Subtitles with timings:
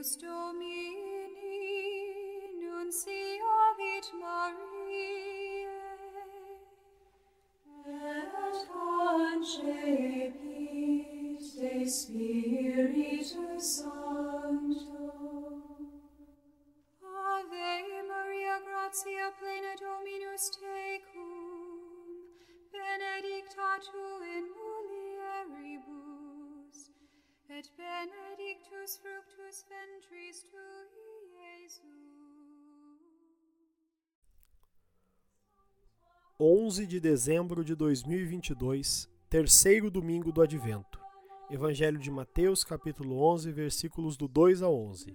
[0.00, 1.36] Ejus Domini,
[2.58, 5.68] nunciavit Mariae,
[7.86, 9.84] et concepit
[11.60, 15.08] de Spiritus Sancto.
[17.04, 21.28] Ave Maria, gratia plena Dominus tecum,
[22.72, 25.98] benedicta tu in mulieribus,
[27.50, 29.79] et benedictus fructus ventris
[36.42, 40.98] 11 de dezembro de 2022, terceiro domingo do Advento.
[41.50, 45.14] Evangelho de Mateus, capítulo 11, versículos do 2 a 11.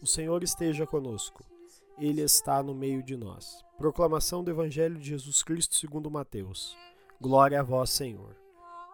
[0.00, 1.44] O Senhor esteja conosco.
[1.98, 3.64] Ele está no meio de nós.
[3.76, 6.76] Proclamação do Evangelho de Jesus Cristo segundo Mateus.
[7.20, 8.36] Glória a vós, Senhor.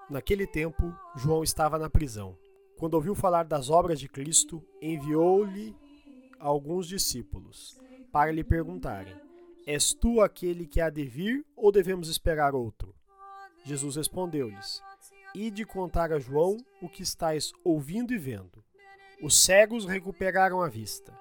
[0.08, 2.38] Naquele tempo, João estava na prisão.
[2.78, 5.76] Quando ouviu falar das obras de Cristo, enviou-lhe
[6.40, 7.78] alguns discípulos
[8.10, 9.25] para lhe perguntarem:
[9.66, 12.94] És tu aquele que há de vir ou devemos esperar outro?
[13.64, 14.80] Jesus respondeu-lhes:
[15.34, 18.62] Ide contar a João o que estáis ouvindo e vendo.
[19.20, 21.12] Os cegos recuperaram a vista,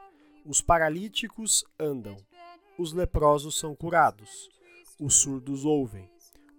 [0.45, 2.15] os paralíticos andam,
[2.77, 4.47] os leprosos são curados,
[5.01, 6.07] os surdos ouvem,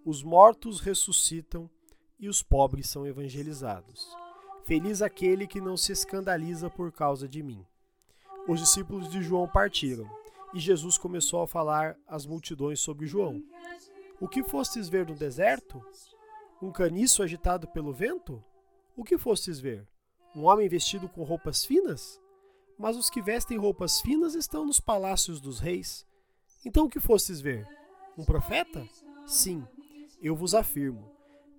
[0.04, 1.70] os mortos ressuscitam
[2.18, 4.08] e os pobres são evangelizados.
[4.64, 7.64] Feliz aquele que não se escandaliza por causa de mim.
[8.48, 10.10] Os discípulos de João partiram
[10.56, 13.42] e Jesus começou a falar às multidões sobre João.
[14.18, 15.84] O que fostes ver no deserto?
[16.62, 18.42] Um caniço agitado pelo vento?
[18.96, 19.86] O que fostes ver?
[20.34, 22.18] Um homem vestido com roupas finas?
[22.78, 26.06] Mas os que vestem roupas finas estão nos palácios dos reis.
[26.64, 27.68] Então o que fostes ver?
[28.16, 28.88] Um profeta?
[29.26, 29.62] Sim,
[30.22, 31.12] eu vos afirmo.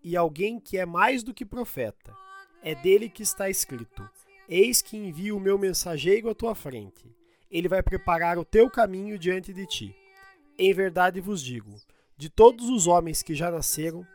[0.03, 2.15] E alguém que é mais do que profeta.
[2.63, 4.09] É dele que está escrito:
[4.49, 7.15] Eis que envio o meu mensageiro à tua frente
[7.49, 9.95] ele vai preparar o teu caminho diante de ti.
[10.57, 11.75] Em verdade vos digo:
[12.17, 14.05] de todos os homens que já nasceram,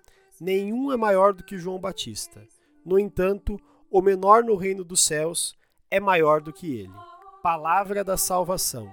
[0.41, 2.47] nenhum é maior do que João Batista.
[2.85, 3.61] No entanto,
[3.91, 5.57] o menor no reino dos céus
[5.91, 6.95] é maior do que ele.
[7.43, 8.93] Palavra da salvação.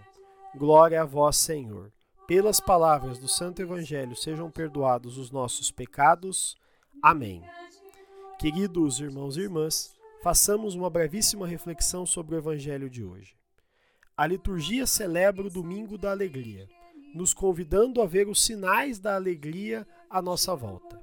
[0.56, 1.91] Glória a vós, Senhor.
[2.27, 6.56] Pelas palavras do Santo Evangelho sejam perdoados os nossos pecados.
[7.01, 7.44] Amém.
[8.38, 13.35] Queridos irmãos e irmãs, façamos uma brevíssima reflexão sobre o Evangelho de hoje.
[14.19, 16.68] A liturgia celebra o Domingo da Alegria,
[17.16, 21.02] nos convidando a ver os sinais da alegria à nossa volta.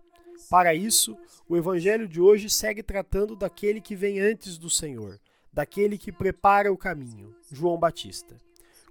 [0.50, 1.16] Para isso,
[1.48, 5.18] o Evangelho de hoje segue tratando daquele que vem antes do Senhor,
[5.50, 8.36] daquele que prepara o caminho, João Batista.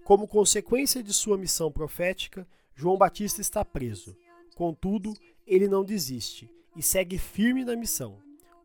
[0.03, 4.17] Como consequência de sua missão profética, João Batista está preso.
[4.55, 5.13] Contudo,
[5.45, 8.17] ele não desiste e segue firme na missão.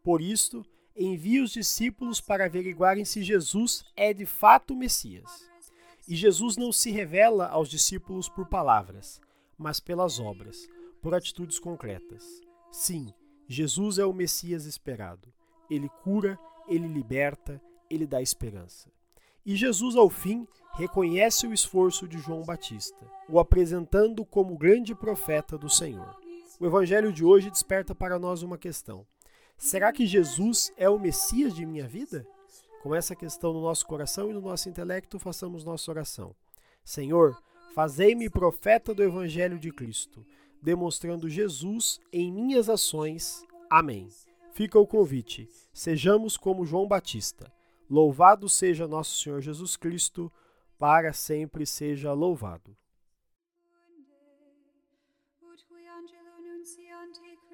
[0.03, 0.65] Por isto,
[0.97, 5.50] envia os discípulos para averiguarem se Jesus é de fato o Messias.
[6.11, 9.21] E Jesus não se revela aos discípulos por palavras,
[9.57, 10.67] mas pelas obras,
[11.01, 12.25] por atitudes concretas.
[12.73, 13.15] Sim,
[13.47, 15.33] Jesus é o Messias esperado.
[15.71, 18.91] Ele cura, ele liberta, ele dá esperança.
[19.47, 25.57] E Jesus, ao fim, reconhece o esforço de João Batista, o apresentando como grande profeta
[25.57, 26.17] do Senhor.
[26.59, 29.07] O evangelho de hoje desperta para nós uma questão:
[29.57, 32.27] será que Jesus é o Messias de minha vida?
[32.83, 36.35] Com essa questão no nosso coração e no nosso intelecto, façamos nossa oração.
[36.83, 37.37] Senhor,
[37.75, 40.25] fazei-me profeta do Evangelho de Cristo,
[40.63, 43.45] demonstrando Jesus em minhas ações.
[43.69, 44.09] Amém.
[44.53, 45.47] Fica o convite.
[45.75, 47.53] Sejamos como João Batista.
[47.89, 50.33] Louvado seja nosso Senhor Jesus Cristo,
[50.79, 52.75] para sempre seja louvado.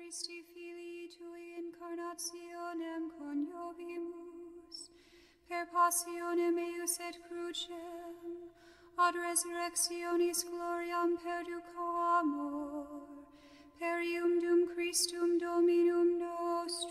[0.07, 4.36] Christi Filii Tui incarnationem coniovimus
[5.49, 8.17] per passionem eius et crucem,
[8.99, 12.87] ad resurrectionis gloriam perducamur,
[13.79, 16.86] per ium dum Christum Dominum nostrum,